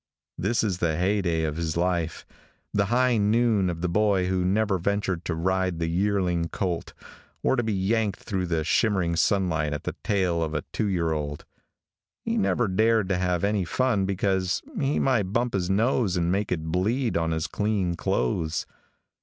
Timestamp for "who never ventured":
4.25-5.23